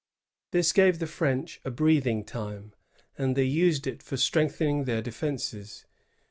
This 0.49 0.73
gave 0.73 0.97
the 0.97 1.05
French 1.05 1.61
a 1.63 1.69
breathing 1.69 2.23
time, 2.23 2.73
and 3.19 3.35
they 3.35 3.43
used 3.43 3.85
it 3.85 4.01
for 4.01 4.17
strengthening 4.17 4.85
their 4.85 5.03
defences. 5.03 5.85